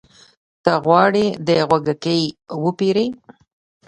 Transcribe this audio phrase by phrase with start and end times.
[0.63, 2.17] ته غواړې د غوږيکې
[2.63, 3.07] وپېرې؟